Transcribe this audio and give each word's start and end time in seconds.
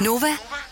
Nova. 0.00 0.26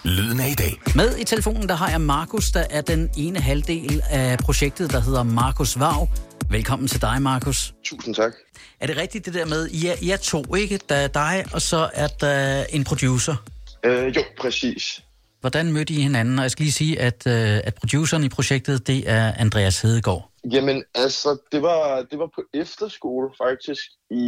Lyden 0.04 0.40
af 0.40 0.48
i 0.48 0.54
dag. 0.54 0.80
Med 0.96 1.18
i 1.18 1.24
telefonen, 1.24 1.68
der 1.68 1.74
har 1.74 1.90
jeg 1.90 2.00
Markus, 2.00 2.50
der 2.50 2.64
er 2.70 2.80
den 2.80 3.10
ene 3.16 3.38
halvdel 3.40 4.02
af 4.10 4.38
projektet, 4.38 4.92
der 4.92 5.00
hedder 5.00 5.22
Markus 5.22 5.80
Vav. 5.80 6.08
Velkommen 6.50 6.88
til 6.88 7.02
dig, 7.02 7.22
Markus. 7.22 7.74
Tusind 7.84 8.14
tak. 8.14 8.32
Er 8.80 8.86
det 8.86 8.96
rigtigt 8.96 9.26
det 9.26 9.34
der 9.34 9.46
med, 9.46 9.68
I 9.68 9.86
er, 9.86 9.94
I 10.02 10.10
er 10.10 10.16
to, 10.16 10.54
ikke? 10.54 10.80
Der 10.88 10.94
er 10.94 11.08
dig, 11.08 11.44
og 11.52 11.62
så 11.62 11.90
er 11.94 12.06
der 12.06 12.64
en 12.70 12.84
producer. 12.84 13.36
Øh, 13.84 14.16
jo, 14.16 14.22
præcis. 14.40 15.02
Hvordan 15.40 15.72
mødte 15.72 15.94
I 15.94 16.00
hinanden? 16.00 16.38
Og 16.38 16.42
jeg 16.42 16.50
skal 16.50 16.62
lige 16.62 16.72
sige, 16.72 17.00
at, 17.00 17.26
øh, 17.26 17.60
at 17.64 17.74
produceren 17.74 18.24
i 18.24 18.28
projektet, 18.28 18.86
det 18.86 19.10
er 19.10 19.32
Andreas 19.38 19.80
Hedegaard. 19.80 20.30
Jamen, 20.52 20.84
altså, 20.94 21.38
det 21.52 21.62
var, 21.62 22.06
det 22.10 22.18
var 22.18 22.30
på 22.34 22.42
efterskole 22.54 23.30
faktisk 23.44 23.84
i 24.10 24.24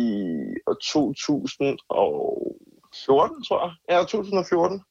år 1.90 2.45
2014, 3.04 3.44
tror 3.44 3.60
jeg. 3.64 3.72
Ja, 3.90 4.00
2014. 4.04 4.82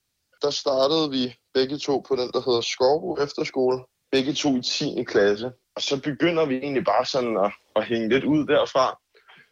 Der 0.41 0.49
startede 0.49 1.09
vi 1.09 1.35
begge 1.53 1.77
to 1.77 2.05
på 2.07 2.15
den, 2.15 2.31
der 2.33 2.41
hedder 2.45 2.61
Skovbo 2.61 3.17
Efterskole. 3.23 3.77
Begge 4.11 4.33
to 4.33 4.55
i 4.57 4.61
10. 4.61 5.03
klasse. 5.03 5.51
Og 5.75 5.81
så 5.81 6.01
begynder 6.01 6.45
vi 6.45 6.55
egentlig 6.57 6.85
bare 6.85 7.05
sådan 7.05 7.37
at, 7.37 7.51
at 7.75 7.85
hænge 7.85 8.09
lidt 8.09 8.23
ud 8.23 8.45
derfra. 8.45 8.99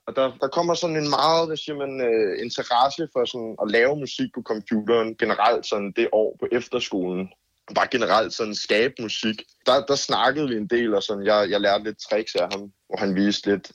Og 0.08 0.16
der, 0.16 0.38
der 0.42 0.48
kommer 0.48 0.74
sådan 0.74 0.96
en 0.96 1.10
meget, 1.10 1.48
hvad 1.48 1.58
siger 1.58 1.78
man, 1.84 1.94
uh, 2.10 2.44
interesse 2.46 3.08
for 3.14 3.26
sådan 3.26 3.56
at 3.62 3.72
lave 3.72 3.96
musik 3.96 4.30
på 4.36 4.42
computeren 4.42 5.16
generelt 5.16 5.66
sådan 5.66 5.94
det 5.96 6.08
år 6.12 6.38
på 6.40 6.48
efterskolen. 6.52 7.30
Bare 7.76 7.88
generelt 7.92 8.34
sådan 8.34 8.56
skabe 8.56 8.94
musik. 9.00 9.38
Der, 9.66 9.86
der 9.86 9.96
snakkede 9.96 10.50
vi 10.50 10.56
en 10.56 10.68
del, 10.68 10.94
og 10.96 11.04
sådan, 11.04 11.26
jeg, 11.26 11.50
jeg 11.50 11.62
lærte 11.62 11.84
lidt 11.84 11.98
tricks 12.10 12.36
af 12.36 12.48
ham, 12.52 12.72
hvor 12.88 12.98
han 12.98 13.16
viste 13.16 13.52
lidt. 13.52 13.72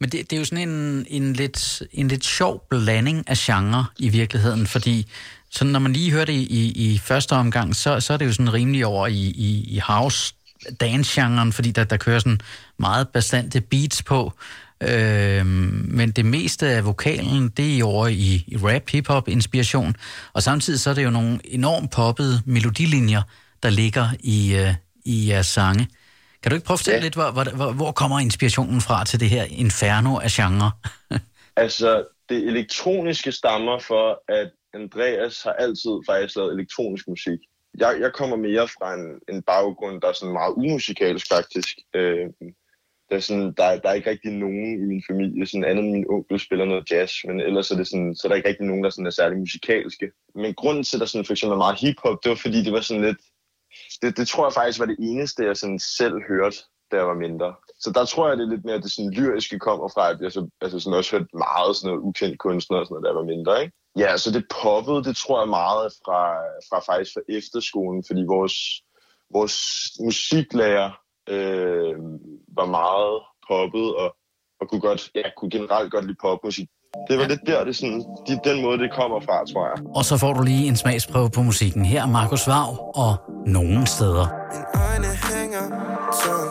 Men 0.00 0.10
det, 0.10 0.30
det 0.30 0.36
er 0.36 0.40
jo 0.40 0.44
sådan 0.44 0.68
en, 0.68 1.06
en, 1.08 1.32
lidt, 1.32 1.82
en 1.92 2.08
lidt 2.08 2.24
sjov 2.24 2.66
blanding 2.70 3.24
af 3.28 3.36
genre 3.36 3.86
i 3.98 4.08
virkeligheden, 4.08 4.66
fordi 4.66 5.06
sådan, 5.50 5.72
når 5.72 5.78
man 5.78 5.92
lige 5.92 6.10
hører 6.10 6.24
det 6.24 6.32
i, 6.32 6.92
i, 6.92 6.98
første 6.98 7.32
omgang, 7.32 7.76
så, 7.76 8.00
så 8.00 8.12
er 8.12 8.16
det 8.16 8.26
jo 8.26 8.32
sådan 8.32 8.52
rimelig 8.52 8.86
over 8.86 9.06
i, 9.06 9.20
i, 9.22 9.64
i 9.68 9.78
house 9.78 10.34
dance-genren, 10.80 11.52
fordi 11.52 11.70
der, 11.70 11.84
der 11.84 11.96
kører 11.96 12.18
sådan 12.18 12.40
meget 12.78 13.08
bastante 13.08 13.60
beats 13.60 14.02
på. 14.02 14.32
Øh, 14.80 15.46
men 15.46 16.10
det 16.10 16.24
meste 16.24 16.68
af 16.68 16.84
vokalen, 16.84 17.48
det 17.48 17.78
er 17.78 17.84
over 17.84 18.08
i, 18.08 18.44
i 18.46 18.56
rap, 18.56 18.90
hip-hop 18.90 19.28
inspiration. 19.28 19.96
Og 20.32 20.42
samtidig 20.42 20.80
så 20.80 20.90
er 20.90 20.94
det 20.94 21.04
jo 21.04 21.10
nogle 21.10 21.40
enormt 21.44 21.90
poppede 21.90 22.42
melodilinjer, 22.44 23.22
der 23.62 23.70
ligger 23.70 24.08
i, 24.20 24.54
øh, 24.54 24.74
i 25.04 25.28
jeres 25.28 25.46
sange. 25.46 25.88
Kan 26.44 26.50
du 26.50 26.56
ikke 26.56 26.66
prøve 26.66 26.74
at 26.74 26.80
fortælle 26.80 26.98
ja. 26.98 27.06
lidt, 27.06 27.14
hvor, 27.14 27.30
hvor, 27.56 27.72
hvor 27.72 27.92
kommer 27.92 28.18
inspirationen 28.18 28.80
fra 28.80 29.04
til 29.04 29.20
det 29.20 29.30
her 29.30 29.44
inferno 29.64 30.12
af 30.26 30.30
genre? 30.38 30.70
altså, 31.64 32.04
det 32.28 32.38
elektroniske 32.52 33.32
stammer 33.32 33.78
for, 33.78 34.06
at 34.28 34.50
Andreas 34.74 35.42
har 35.42 35.52
altid 35.52 35.94
faktisk 36.10 36.36
lavet 36.36 36.54
elektronisk 36.54 37.08
musik. 37.08 37.38
Jeg, 37.78 37.96
jeg 38.00 38.12
kommer 38.12 38.36
mere 38.36 38.68
fra 38.68 38.94
en, 38.94 39.06
en 39.34 39.42
baggrund, 39.42 40.00
der 40.00 40.08
er 40.08 40.12
sådan 40.12 40.32
meget 40.32 40.54
umusikalsk 40.56 41.26
faktisk. 41.34 41.74
Øh, 41.94 42.26
der 43.08 43.16
er, 43.16 43.20
sådan, 43.20 43.52
der, 43.58 43.78
der 43.82 43.88
er 43.88 43.94
ikke 43.94 44.10
rigtig 44.10 44.32
nogen 44.32 44.82
i 44.82 44.86
min 44.92 45.02
familie, 45.10 45.46
sådan 45.46 45.64
andet 45.64 45.84
min 45.84 46.06
onkel 46.10 46.40
spiller 46.40 46.64
noget 46.64 46.90
jazz, 46.90 47.12
men 47.24 47.40
ellers 47.40 47.70
er 47.70 47.76
det 47.76 47.86
sådan, 47.86 48.14
så 48.14 48.22
er 48.24 48.28
der 48.28 48.36
ikke 48.36 48.48
rigtig 48.48 48.66
nogen, 48.66 48.84
der 48.84 48.90
sådan 48.90 49.06
er 49.06 49.10
særlig 49.20 49.38
musikalske. 49.38 50.06
Men 50.34 50.54
grunden 50.54 50.84
til, 50.84 50.96
at 50.96 51.00
der 51.00 51.06
sådan 51.06 51.24
for 51.24 51.32
eksempel 51.32 51.54
er 51.54 51.64
meget 51.66 51.80
hiphop, 51.80 52.18
det 52.22 52.28
var 52.30 52.40
fordi, 52.44 52.64
det 52.64 52.72
var 52.72 52.80
sådan 52.80 53.04
lidt, 53.08 53.20
det, 54.02 54.16
det 54.16 54.28
tror 54.28 54.46
jeg 54.46 54.52
faktisk 54.52 54.80
var 54.80 54.86
det 54.86 54.96
eneste, 54.98 55.44
jeg 55.44 55.56
sådan 55.56 55.78
selv 55.78 56.14
hørte, 56.28 56.56
da 56.90 56.96
jeg 56.96 57.06
var 57.06 57.14
mindre. 57.14 57.54
Så 57.80 57.90
der 57.90 58.04
tror 58.04 58.28
jeg, 58.28 58.36
det 58.36 58.44
er 58.44 58.50
lidt 58.50 58.64
mere, 58.64 58.74
at 58.74 58.82
det 58.82 58.92
sådan 58.92 59.10
lyriske 59.10 59.58
kommer 59.58 59.88
fra, 59.94 60.10
at 60.10 60.20
jeg 60.20 60.32
så, 60.32 60.48
altså 60.60 60.80
sådan 60.80 60.98
også 60.98 61.10
hørte 61.10 61.36
meget 61.48 61.76
sådan 61.76 61.88
noget 61.88 62.06
ukendt 62.08 62.38
kunstner 62.38 62.78
og 62.78 62.86
sådan 62.86 62.94
noget, 62.94 63.04
da 63.04 63.08
jeg 63.08 63.16
var 63.16 63.32
mindre, 63.34 63.62
ikke? 63.62 63.74
Ja, 63.98 64.16
så 64.16 64.30
det 64.30 64.44
poppede, 64.62 65.04
det 65.04 65.16
tror 65.16 65.40
jeg 65.40 65.48
meget 65.48 65.92
fra, 66.04 66.20
fra 66.68 66.78
faktisk 66.92 67.14
fra 67.14 67.20
efterskolen, 67.28 68.04
fordi 68.06 68.22
vores, 68.34 68.56
vores 69.36 69.56
musiklærer 70.00 70.90
øh, 71.28 71.96
var 72.58 72.66
meget 72.66 73.22
poppet 73.48 73.96
og, 73.96 74.16
og 74.60 74.68
kunne, 74.68 74.80
godt, 74.80 75.10
ja, 75.14 75.22
kunne 75.36 75.50
generelt 75.50 75.92
godt 75.92 76.06
lide 76.06 76.22
popmusik. 76.22 76.68
Det 77.08 77.18
var 77.18 77.26
lidt 77.26 77.40
der, 77.46 77.64
det 77.64 77.76
sådan, 77.76 78.04
de, 78.26 78.40
den 78.44 78.62
måde, 78.62 78.78
det 78.78 78.90
kommer 78.98 79.20
fra, 79.20 79.36
tror 79.52 79.64
jeg. 79.66 79.76
Og 79.94 80.04
så 80.04 80.16
får 80.16 80.32
du 80.32 80.42
lige 80.42 80.68
en 80.68 80.76
smagsprøve 80.76 81.30
på 81.30 81.42
musikken. 81.42 81.84
Her 81.84 82.02
er 82.02 82.06
Markus 82.06 82.46
Vav 82.48 82.92
og 82.94 83.16
Nogen 83.46 83.86
steder. 83.86 84.26
Min 84.52 84.64
øjne 84.86 85.10
hænger 85.28 85.64
tom. 86.22 86.48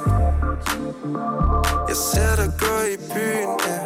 Jeg 1.89 1.97
ser 2.11 2.33
dig 2.41 2.51
gå 2.63 2.75
i 2.93 2.97
byen, 3.13 3.51
ja. 3.67 3.77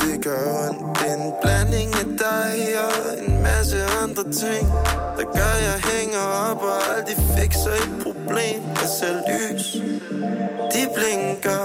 Det 0.00 0.24
gør 0.24 0.42
ondt. 0.68 0.98
Det 0.98 1.10
er 1.10 1.16
en 1.26 1.32
blanding 1.42 1.90
af 2.02 2.06
dig 2.24 2.54
og 2.86 2.98
en 3.26 3.33
masse 3.64 3.84
andre 4.02 4.22
ting. 4.22 4.68
Der 5.16 5.24
gør, 5.36 5.54
jeg 5.68 5.78
hænger 5.92 6.24
op 6.50 6.62
og 6.62 6.96
aldrig 6.96 7.16
fikser 7.36 7.70
et 7.70 7.92
problem. 8.02 8.60
Jeg 8.80 8.88
ser 8.98 9.14
lys. 9.30 9.66
De 10.74 10.82
blinker 10.94 11.64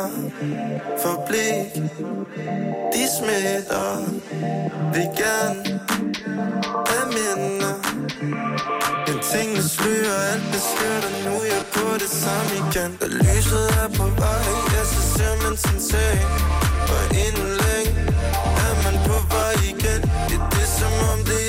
for 1.02 1.26
blik. 1.28 1.84
De 2.94 3.04
smitter. 3.18 3.90
Vi 4.94 5.04
gerne 5.22 5.80
have 6.90 7.08
minder. 7.18 7.76
Men 9.08 9.18
tingene 9.32 9.64
slører, 9.64 10.20
alt 10.32 10.46
beskytter 10.54 11.12
Nu 11.26 11.36
er 11.42 11.46
jeg 11.56 11.66
på 11.74 11.86
det 12.02 12.12
samme 12.22 12.52
igen 12.62 12.92
Da 13.02 13.08
lyset 13.08 13.68
er 13.82 13.88
på 13.98 14.06
vej, 14.22 14.46
ja 14.74 14.84
så 14.94 15.02
ser 15.14 15.34
man 15.44 15.58
sin 15.58 15.80
sag 15.90 16.18
Og 16.94 17.04
inden 17.26 17.50
længe 17.64 17.94
er 18.66 18.74
man 18.84 18.96
på 19.08 19.18
vej 19.34 19.54
igen 19.72 20.02
Det 20.30 20.38
er 20.40 20.50
det 20.50 20.68
som 20.80 20.94
om 21.12 21.20
det 21.26 21.49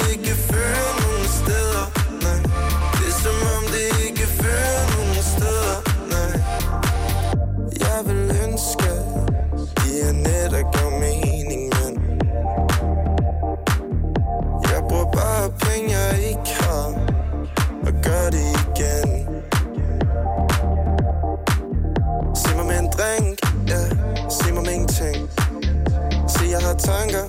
tanker. 26.81 27.25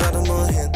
Rettet 0.00 0.24
mod 0.30 0.46
hen. 0.56 0.70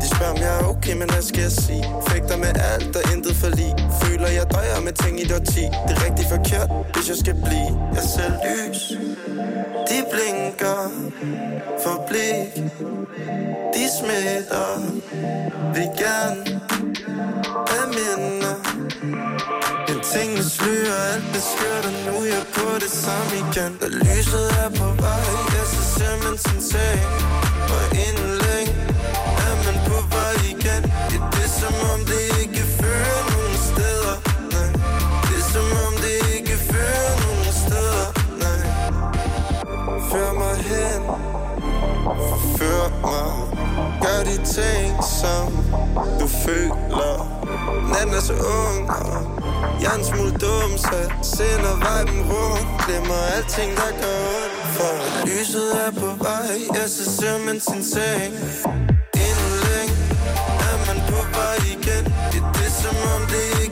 De 0.00 0.06
spørger, 0.14 0.32
om 0.32 0.38
jeg 0.46 0.52
er 0.60 0.64
okay, 0.72 0.94
men 1.00 1.10
hvad 1.10 1.22
skal 1.22 1.40
jeg 1.40 1.52
sige? 1.64 1.84
Fægter 2.08 2.36
med 2.36 2.52
alt 2.72 2.96
og 2.96 3.02
intet 3.12 3.36
for 3.40 3.50
lige 3.58 3.74
Føler, 4.02 4.28
jeg 4.28 4.46
døjer 4.54 4.80
med 4.80 4.92
ting 4.92 5.20
i 5.20 5.22
et 5.22 5.32
årti. 5.32 5.64
Det 5.86 5.92
er 5.96 6.04
rigtig 6.06 6.26
forkert, 6.34 6.68
hvis 6.94 7.08
jeg 7.08 7.16
skal 7.22 7.34
blive 7.46 7.70
Jeg 7.96 8.04
ser 8.14 8.30
lys 8.46 8.80
De 9.88 9.98
blinker 10.12 10.80
For 11.82 11.96
blik. 12.08 12.50
De 13.74 13.84
smitter. 13.98 14.70
Vil 15.74 15.88
gerne 16.02 16.65
af 17.78 17.86
minder 17.96 18.54
Men 19.88 19.98
tingene 20.10 20.44
slører 20.54 20.98
Alt 21.12 21.24
beskytter 21.34 21.92
Nu. 22.06 22.12
Er 22.20 22.24
jeg 22.34 22.44
på 22.54 22.66
det 22.82 22.90
samme 23.04 23.32
igen. 23.42 23.72
Da 23.80 23.86
lyset 24.00 24.46
er 24.62 24.68
på 24.80 24.88
vej 25.02 25.26
Ja, 25.54 25.62
så 25.74 25.82
ser 25.94 26.14
man 26.24 26.38
sin 26.38 26.60
sag 26.70 26.98
Og 27.76 27.84
inden 28.06 28.30
længe 28.44 28.74
Er 29.46 29.54
man 29.64 29.76
på 29.88 29.96
vej 30.14 30.34
igen. 30.52 30.82
Det 31.10 31.18
er 31.24 31.30
det 31.36 31.50
som 31.60 31.74
om 31.92 32.00
det 32.10 32.24
ikke 32.42 32.62
fører 32.78 33.22
nogen 33.32 33.56
steder. 33.70 34.14
Nej. 34.54 34.70
Det 35.28 35.36
er 35.42 35.46
som 35.54 35.68
om 35.86 35.94
det 36.04 36.16
ikke 36.36 36.56
fører 36.70 37.14
nogen 37.24 37.52
steder. 37.64 38.06
Nej. 38.42 38.60
Før 40.10 40.28
mig 40.40 40.56
hen. 40.70 41.02
Forfør 42.28 42.84
mig. 43.04 43.30
Gør 44.04 44.20
de 44.30 44.36
ting, 44.56 45.04
føler. 46.46 47.16
Natten 47.92 48.14
er 48.14 48.24
så 48.30 48.34
ung, 48.62 48.90
og 48.90 49.16
jeg 49.82 49.90
er 49.94 49.98
en 49.98 50.04
smule 50.04 50.32
dum 50.42 50.70
Så 50.84 50.94
jeg 51.02 51.10
sender 51.34 51.74
viben 51.84 52.22
rundt. 52.30 52.68
Glemmer 52.84 53.20
alting, 53.36 53.70
der 53.80 53.90
gør 54.00 54.18
ondt. 54.40 54.56
For 54.76 54.94
lyset 55.26 55.68
er 55.86 55.90
på 56.00 56.08
vej 56.24 56.56
Jeg 56.78 56.88
så 56.96 57.04
ser 57.18 57.36
man 57.46 57.58
sin 57.68 57.82
seng. 57.92 58.32
Inden 59.26 59.52
længe 59.66 59.96
er 60.68 60.76
man 60.86 60.98
på 61.10 61.18
vej 61.36 61.58
igen. 61.74 62.04
Det 62.32 62.40
er 62.46 62.52
det, 62.58 62.70
som 62.82 62.96
om 63.14 63.22
det 63.32 63.65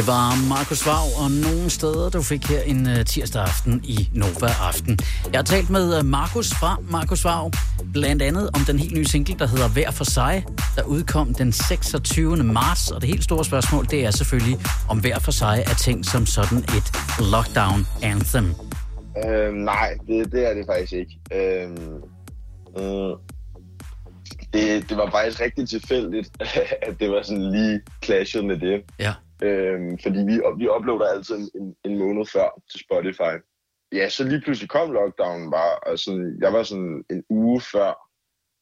Det 0.00 0.08
var 0.08 0.48
Markus 0.48 0.86
Vav, 0.86 1.06
og 1.22 1.30
nogle 1.30 1.70
steder, 1.70 2.10
du 2.10 2.22
fik 2.22 2.44
her 2.46 2.60
en 2.60 2.86
uh, 2.86 3.04
tirsdag 3.04 3.42
aften 3.42 3.80
i 3.84 4.08
Nova 4.14 4.50
Aften. 4.68 4.98
Jeg 5.32 5.38
har 5.38 5.42
talt 5.42 5.70
med 5.70 5.98
uh, 5.98 6.04
Markus 6.04 6.50
fra 6.60 6.78
Markus 6.90 7.24
Vav, 7.24 7.50
blandt 7.92 8.22
andet 8.22 8.50
om 8.54 8.60
den 8.66 8.78
helt 8.78 8.94
nye 8.94 9.04
single, 9.04 9.38
der 9.38 9.46
hedder 9.46 9.68
Hver 9.68 9.90
for 9.90 10.04
sig, 10.04 10.44
der 10.76 10.82
udkom 10.82 11.34
den 11.34 11.52
26. 11.52 12.36
marts. 12.36 12.90
Og 12.90 13.00
det 13.00 13.08
helt 13.08 13.24
store 13.24 13.44
spørgsmål, 13.44 13.86
det 13.90 14.04
er 14.06 14.10
selvfølgelig, 14.10 14.58
om 14.88 14.98
Hver 15.00 15.18
for 15.18 15.30
sig 15.30 15.64
er 15.66 15.74
tænkt 15.74 16.06
som 16.06 16.26
sådan 16.26 16.58
et 16.58 16.88
lockdown 17.32 17.86
anthem. 18.02 18.54
Øh, 19.26 19.52
nej, 19.54 19.98
det, 20.06 20.32
det 20.32 20.50
er 20.50 20.54
det 20.54 20.64
faktisk 20.66 20.92
ikke. 20.92 21.14
Øh, 21.34 21.70
øh, 22.78 23.12
det, 24.52 24.88
det 24.88 24.96
var 24.96 25.10
faktisk 25.10 25.40
rigtig 25.40 25.68
tilfældigt, 25.68 26.30
at 26.86 27.00
det 27.00 27.10
var 27.10 27.22
sådan 27.22 27.50
lige 27.50 27.80
clashet 28.04 28.44
med 28.44 28.56
det. 28.56 28.82
Ja. 28.98 29.12
Øhm, 29.42 29.98
fordi 29.98 30.18
vi, 30.18 30.34
vi 30.58 30.68
uploader 30.68 31.06
altid 31.14 31.50
en, 31.54 31.76
en 31.84 31.98
måned 31.98 32.26
før 32.26 32.62
til 32.70 32.80
Spotify. 32.80 33.34
Ja, 33.92 34.08
så 34.08 34.24
lige 34.24 34.40
pludselig 34.40 34.70
kom 34.70 34.92
lockdownen 34.92 35.50
bare, 35.50 35.78
og 35.78 35.98
sådan, 35.98 36.38
jeg 36.40 36.52
var 36.52 36.62
sådan 36.62 37.04
en 37.10 37.24
uge 37.28 37.60
før 37.60 38.10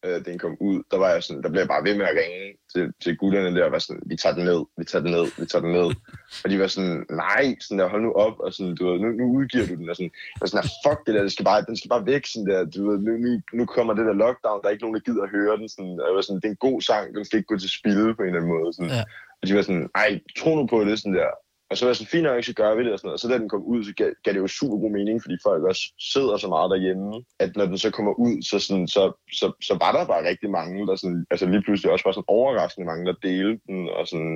øh, 0.05 0.25
den 0.25 0.39
kom 0.39 0.57
ud, 0.61 0.83
der 0.91 0.99
var 0.99 1.11
jeg 1.11 1.23
sådan, 1.23 1.43
der 1.43 1.49
blev 1.51 1.61
jeg 1.61 1.69
bare 1.69 1.85
ved 1.85 1.95
med 1.99 2.07
at 2.07 2.17
ringe 2.21 2.43
til, 2.73 2.85
til 3.03 3.17
gutterne 3.17 3.57
der, 3.57 3.65
og 3.65 3.73
var 3.73 3.79
sådan, 3.79 4.03
vi 4.07 4.17
tager 4.17 4.35
den 4.35 4.45
ned, 4.45 4.61
vi 4.79 4.85
tager 4.85 5.03
den 5.03 5.13
ned, 5.17 5.27
vi 5.41 5.47
tager 5.47 5.65
den 5.67 5.73
ned. 5.79 5.89
og 6.43 6.47
de 6.51 6.59
var 6.63 6.67
sådan, 6.67 7.07
nej, 7.11 7.45
sådan 7.61 7.79
der, 7.79 7.89
hold 7.89 8.03
nu 8.03 8.13
op, 8.13 8.37
og 8.45 8.53
sådan, 8.55 8.75
du 8.77 8.83
ved, 8.89 9.01
nu, 9.01 9.09
nu 9.21 9.25
udgiver 9.39 9.67
du 9.67 9.75
den, 9.75 9.91
og 9.91 9.97
sådan, 9.97 10.13
jeg 10.35 10.41
var 10.41 10.47
sådan, 10.47 10.71
fuck 10.85 10.99
det 11.07 11.15
der, 11.15 11.23
det 11.23 11.33
skal 11.33 11.45
bare, 11.51 11.67
den 11.71 11.77
skal 11.77 11.89
bare 11.95 12.07
væk, 12.13 12.25
sådan 12.27 12.49
der, 12.51 12.59
du 12.75 12.81
ved, 12.89 12.99
nu, 13.07 13.13
nu, 13.25 13.31
nu 13.59 13.65
kommer 13.75 13.93
det 13.95 14.05
der 14.09 14.21
lockdown, 14.25 14.61
der 14.61 14.67
er 14.67 14.75
ikke 14.75 14.85
nogen, 14.85 14.99
der 14.99 15.07
gider 15.09 15.23
at 15.23 15.35
høre 15.37 15.57
den, 15.61 15.69
sådan, 15.75 15.95
og 16.01 16.07
jeg 16.09 16.15
var 16.17 16.25
sådan, 16.25 16.41
det 16.41 16.49
er 16.49 16.57
en 16.57 16.67
god 16.69 16.79
sang, 16.89 17.05
den 17.15 17.25
skal 17.25 17.37
ikke 17.39 17.53
gå 17.53 17.59
til 17.59 17.77
spil 17.79 18.15
på 18.17 18.23
en 18.23 18.29
eller 18.29 18.41
anden 18.41 18.55
måde, 18.55 18.73
sådan. 18.73 18.95
Ja. 18.99 19.05
Og 19.43 19.49
de 19.49 19.55
var 19.55 19.63
sådan, 19.63 19.89
ej, 19.95 20.21
tro 20.39 20.57
nu 20.57 20.67
på 20.67 20.85
det, 20.85 20.99
sådan 20.99 21.15
der. 21.15 21.31
Og 21.71 21.77
så 21.77 21.85
var 21.85 21.89
jeg 21.91 21.97
sådan, 21.97 22.15
fint 22.15 22.23
nok, 22.23 22.45
så 22.45 22.55
gør 22.55 22.75
vi 22.75 22.85
det 22.85 22.93
og 22.93 22.99
sådan 22.99 23.07
noget. 23.09 23.19
Og 23.19 23.21
så 23.21 23.29
da 23.29 23.39
den 23.39 23.49
kom 23.49 23.65
ud, 23.73 23.85
så 23.85 23.93
gav, 23.97 24.11
gav 24.25 24.33
det 24.33 24.41
jo 24.41 24.47
super 24.47 24.79
god 24.83 24.93
mening, 24.99 25.23
fordi 25.23 25.37
folk 25.49 25.63
også 25.71 25.85
sidder 26.13 26.37
så 26.37 26.49
meget 26.49 26.71
derhjemme, 26.71 27.25
at 27.39 27.51
når 27.57 27.67
den 27.67 27.79
så 27.79 27.91
kommer 27.91 28.13
ud, 28.27 28.43
så, 28.43 28.59
sådan, 28.59 28.89
så, 28.89 29.03
så, 29.33 29.47
så 29.69 29.75
var 29.83 29.93
der 29.93 30.07
bare 30.13 30.29
rigtig 30.31 30.51
mange, 30.51 30.87
der 30.87 30.97
sådan, 30.97 31.27
altså 31.31 31.47
lige 31.47 31.63
pludselig 31.63 31.93
også 31.93 32.05
var 32.09 32.13
sådan 32.13 32.35
overraskende 32.39 32.87
mange, 32.87 33.07
der 33.07 33.15
delte 33.23 33.61
den, 33.69 33.89
og 33.89 34.07
sådan, 34.09 34.35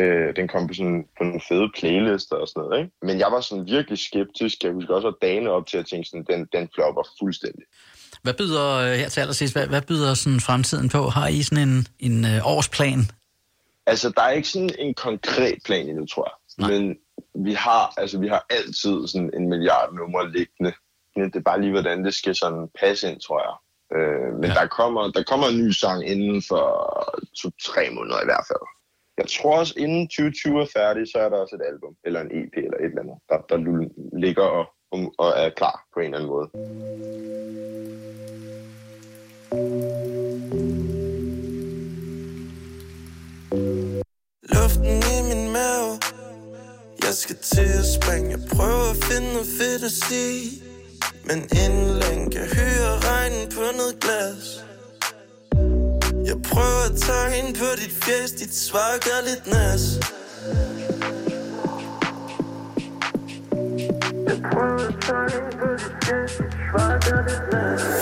øh, 0.00 0.36
den 0.36 0.48
kom 0.48 0.66
på 0.66 0.74
sådan 0.74 1.04
på 1.18 1.22
nogle 1.24 1.40
fede 1.48 1.68
playlister 1.78 2.36
og 2.36 2.48
sådan 2.48 2.60
noget, 2.62 2.78
ikke? 2.80 2.92
Men 3.02 3.18
jeg 3.22 3.28
var 3.34 3.40
sådan 3.40 3.66
virkelig 3.74 3.98
skeptisk, 3.98 4.64
jeg 4.64 4.72
husker 4.72 4.94
også 4.94 5.08
at 5.08 5.20
dagene 5.22 5.50
op 5.50 5.66
til 5.66 5.78
at 5.78 5.86
tænke 5.86 6.08
sådan, 6.08 6.26
den, 6.30 6.40
den 6.52 6.68
flopper 6.74 7.02
fuldstændig. 7.20 7.64
Hvad 8.22 8.34
byder, 8.34 8.68
øh, 8.84 8.92
her 9.00 9.08
til 9.08 9.20
allersidst, 9.20 9.54
hvad, 9.54 9.66
hvad 9.66 9.82
byder 9.82 10.14
sådan 10.14 10.40
fremtiden 10.40 10.88
på? 10.88 11.00
Har 11.16 11.28
I 11.28 11.42
sådan 11.42 11.68
en, 11.68 11.86
en 11.98 12.24
øh, 12.24 12.52
årsplan? 12.52 13.00
Altså, 13.86 14.10
der 14.16 14.22
er 14.22 14.30
ikke 14.30 14.48
sådan 14.48 14.70
en 14.78 14.94
konkret 14.94 15.58
plan 15.64 15.88
endnu, 15.88 16.06
tror 16.06 16.24
jeg. 16.30 16.36
Nej. 16.58 16.70
Men 16.70 16.98
vi 17.46 17.52
har, 17.52 17.94
altså, 17.96 18.18
vi 18.18 18.28
har 18.28 18.46
altid 18.50 19.06
sådan 19.06 19.30
en 19.34 19.48
milliard 19.48 19.94
numre 19.94 20.30
liggende. 20.30 20.72
Men 21.16 21.24
det 21.24 21.36
er 21.36 21.40
bare 21.40 21.60
lige, 21.60 21.70
hvordan 21.70 22.04
det 22.04 22.14
skal 22.14 22.34
sådan 22.34 22.68
passe 22.80 23.10
ind, 23.10 23.20
tror 23.20 23.40
jeg. 23.48 23.54
Øh, 23.98 24.34
men 24.34 24.44
Ja. 24.50 24.54
der, 24.54 24.66
kommer, 24.66 25.10
der 25.10 25.22
kommer 25.22 25.46
en 25.46 25.58
ny 25.64 25.70
sang 25.70 26.08
inden 26.08 26.42
for 26.48 26.62
to-tre 27.42 27.90
måneder 27.90 28.20
i 28.22 28.24
hvert 28.24 28.44
fald. 28.48 28.66
Jeg 29.18 29.26
tror 29.28 29.58
også, 29.58 29.74
inden 29.76 30.08
2020 30.08 30.60
er 30.62 30.66
færdig, 30.76 31.06
så 31.12 31.18
er 31.18 31.28
der 31.28 31.36
også 31.36 31.56
et 31.56 31.66
album, 31.72 31.96
eller 32.04 32.20
en 32.20 32.26
EP, 32.26 32.52
eller 32.56 32.78
et 32.78 32.84
eller 32.84 33.02
andet, 33.02 33.18
der, 33.28 33.38
der 33.48 33.56
ligger 34.18 34.42
og, 34.42 34.66
og 35.18 35.28
er 35.36 35.50
klar 35.50 35.84
på 35.94 36.00
en 36.00 36.04
eller 36.14 36.18
anden 36.18 36.30
måde. 36.30 36.48
Skal 47.24 47.36
til 47.36 47.70
at 47.82 47.86
springe. 47.96 48.30
Jeg 48.30 48.40
prøver 48.56 48.90
at 48.90 48.96
finde 49.04 49.32
noget 49.32 49.48
fedt 49.58 49.84
at 49.84 49.94
sige. 50.08 50.62
Men 51.24 51.38
inden 51.64 51.98
længe 52.02 52.30
kan 52.30 52.46
høre 52.58 52.92
regnen 53.10 53.48
på 53.56 53.60
noget 53.80 53.94
glas. 54.00 54.64
Jeg 56.30 56.36
prøver 56.42 56.82
at 56.90 56.96
tage 57.06 57.38
ind 57.38 57.54
på 57.54 57.64
dit 57.80 57.92
fjes 58.02 58.32
Dit 58.32 58.54
svar 58.56 58.90
gør 59.06 59.20
lidt 59.28 59.46
nas. 59.46 59.84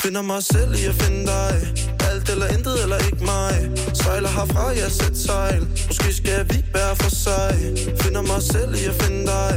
Finder 0.02 0.22
mig 0.22 0.42
selv 0.42 0.74
i 0.74 0.84
at 0.86 0.94
finde 0.94 1.26
dig 1.26 1.91
eller 2.32 2.48
intet 2.56 2.82
eller 2.82 2.98
ikke 3.08 3.24
mig. 3.24 3.54
Sejler 3.94 4.28
herfra, 4.28 4.64
jeg 4.68 4.90
sæt 4.90 5.16
sejl 5.16 5.62
Måske 5.88 6.12
skal 6.20 6.40
vi 6.50 6.64
være 6.74 6.96
for 6.96 7.10
sig 7.10 7.54
Finder 8.02 8.22
mig 8.22 8.42
selv 8.42 8.74
i 8.74 8.84
at 8.92 8.94
finde 9.02 9.26
dig. 9.26 9.54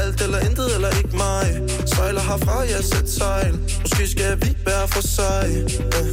Alt 0.00 0.22
eller 0.22 0.38
intet 0.38 0.74
eller 0.74 0.90
ikke 1.00 1.16
mig. 1.16 1.46
Sejler 1.86 2.20
herfra, 2.20 2.58
jeg 2.60 2.84
sæt 2.92 3.08
sejl 3.10 3.54
Måske 3.82 4.08
skal 4.08 4.32
vi 4.42 4.56
være 4.66 4.88
for 4.88 5.02
sig 5.16 5.46
ja. 5.94 6.04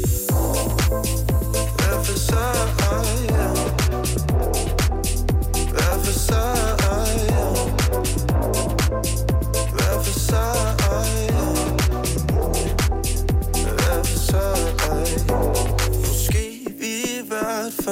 Hver 1.78 2.04
for 2.04 2.18
sig, 2.20 2.56
ja. 3.30 3.48
Hver 5.74 6.04
for 6.04 6.12
sig, 6.12 6.81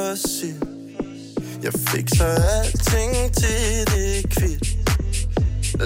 for 0.10 0.16
sig 0.16 0.56
Jeg 1.64 1.74
fikser 1.74 2.26
alting 2.26 3.34
til 3.34 3.86
det 3.92 4.18
er 4.18 4.22
kvitt 4.36 4.66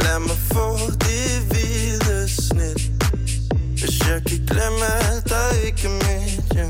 Lad 0.03 0.19
mig 0.19 0.39
få 0.53 0.67
det 1.05 1.29
hvide 1.49 2.29
snit. 2.29 2.81
Hvis 3.79 3.95
jeg 4.09 4.19
kan 4.27 4.39
glemme 4.49 4.85
alt, 5.07 5.29
der 5.29 5.47
ikke 5.65 5.83
er 5.87 5.95
mit 6.03 6.45
ja. 6.55 6.67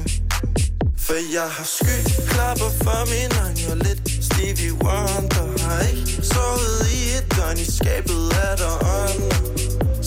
For 1.05 1.17
jeg 1.38 1.50
har 1.57 1.67
skyklapper 1.75 2.71
for 2.83 3.01
min 3.11 3.31
øjne 3.44 3.63
Og 3.71 3.77
lidt 3.85 4.01
Stevie 4.27 4.73
Wonder 4.83 5.47
Har 5.63 5.81
ikke 5.91 6.25
sovet 6.31 6.81
i 6.97 7.01
et 7.17 7.25
døgn. 7.35 7.57
I 7.65 7.67
skabet 7.77 8.23
er 8.47 8.55
der 8.63 8.73
ånder 9.00 9.35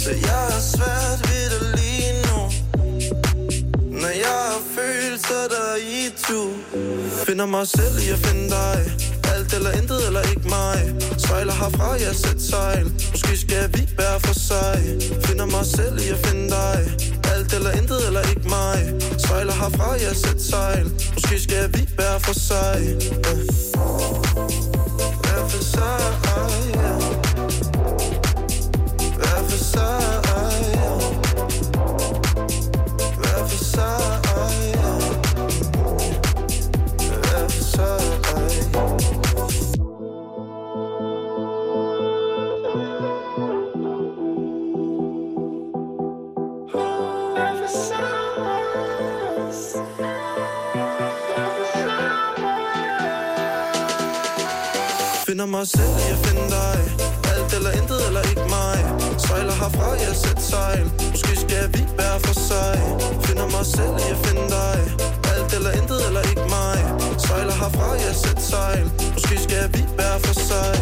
Så 0.02 0.10
jeg 0.28 0.42
har 0.52 0.62
svært 0.74 1.20
ved 1.28 1.44
det 1.52 1.62
lige 1.78 2.12
nu. 2.26 2.40
Når 4.00 4.12
jeg 4.24 4.38
har 4.50 4.62
følelser, 4.76 5.42
der 5.52 5.64
er 5.74 5.80
i 5.98 6.02
tur 6.24 6.85
Finder 7.24 7.46
mig 7.46 7.66
selv 7.66 7.98
i 8.06 8.08
at 8.10 8.18
finde 8.18 8.50
dig. 8.50 8.78
Alt 9.34 9.54
eller 9.54 9.70
intet 9.70 10.06
eller 10.06 10.22
ikke 10.22 10.48
mig. 10.48 10.94
Sejler 11.18 11.52
herfra, 11.52 11.90
jeg 11.92 12.14
sæt 12.14 12.42
sejl 12.42 12.86
Måske 13.10 13.36
skal 13.36 13.68
vi 13.74 13.88
være 13.98 14.20
for 14.20 14.34
sig. 14.34 14.78
Finder 15.24 15.46
mig 15.46 15.66
selv 15.66 15.98
i 16.06 16.08
at 16.08 16.26
finde 16.26 16.50
dig. 16.50 16.78
Alt 17.34 17.52
eller 17.54 17.70
intet 17.70 18.06
eller 18.06 18.22
ikke 18.32 18.48
mig. 18.48 18.78
Sejler 19.18 19.52
herfra, 19.52 19.90
jeg 19.92 20.16
sæt 20.16 20.42
sejl 20.42 20.86
Måske 21.14 21.40
skal 21.40 21.72
vi 21.74 21.88
være 21.98 22.20
for 22.20 22.32
sig. 22.32 22.96
Ja. 25.24 25.42
For 25.48 25.64
sig, 25.64 26.25
Finder 55.36 55.46
mig 55.58 55.66
selv 55.66 55.96
jeg 56.10 56.18
finder 56.26 56.48
dig. 56.48 56.78
Alt 57.32 57.54
eller 57.56 57.70
intet 57.70 58.06
eller 58.08 58.22
ikke 58.30 58.46
mig. 58.56 58.78
Sejler 59.18 59.52
herfra, 59.62 59.88
jeg 59.90 60.16
sætter 60.24 60.42
sejl. 60.42 60.84
Måske 61.10 61.36
skal 61.44 61.64
vi 61.74 61.82
være 61.98 62.20
for 62.20 62.34
sig. 62.48 62.74
Finder 63.26 63.46
mig 63.56 63.66
selv 63.66 63.96
jeg 64.10 64.16
finder 64.24 64.48
dig. 64.48 64.78
Alt 65.32 65.54
eller 65.56 65.70
intet 65.70 66.06
eller 66.06 66.22
ikke 66.30 66.46
mig. 66.56 66.78
Sejler 67.18 67.52
herfra, 67.52 67.90
jeg 67.92 68.14
sætter 68.24 68.42
sejl. 68.42 68.90
Måske 69.14 69.38
skal 69.46 69.64
vi 69.74 69.84
være 69.98 70.20
for 70.20 70.34
sig. 70.50 70.72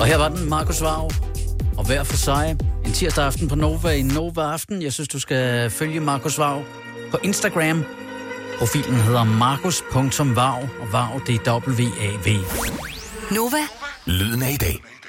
Og 0.00 0.06
her 0.06 0.16
var 0.16 0.28
den, 0.28 0.48
Markus 0.48 0.82
Vav, 0.82 1.10
og 1.78 1.86
hver 1.86 2.04
for 2.04 2.16
sig. 2.16 2.56
En 2.84 2.92
tirsdag 2.92 3.24
aften 3.24 3.48
på 3.48 3.54
Nova 3.54 3.90
i 3.90 4.02
Nova 4.02 4.40
Aften. 4.40 4.82
Jeg 4.82 4.92
synes, 4.92 5.08
du 5.08 5.18
skal 5.18 5.70
følge 5.70 6.00
Markus 6.00 6.38
Vav 6.38 6.62
på 7.10 7.18
Instagram. 7.22 7.84
Profilen 8.58 9.00
hedder 9.00 9.24
markus.vav, 9.24 10.68
og 10.80 10.92
vav 10.92 11.20
det 11.26 11.34
er 11.34 11.58
W-A-V. 11.58 12.28
Nova 13.34 13.62
Lyden 14.06 14.42
af 14.42 14.52
i 14.52 14.56
dag. 14.56 15.01